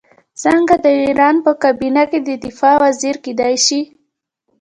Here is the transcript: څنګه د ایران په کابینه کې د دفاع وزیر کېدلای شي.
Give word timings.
څنګه 0.43 0.75
د 0.83 0.87
ایران 1.03 1.35
په 1.45 1.51
کابینه 1.63 2.03
کې 2.11 2.19
د 2.27 2.29
دفاع 2.45 2.75
وزیر 2.85 3.15
کېدلای 3.25 3.55
شي. 3.65 3.81